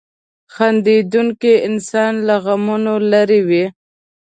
[0.53, 3.65] •خندېدونکی انسان له غمونو لرې وي.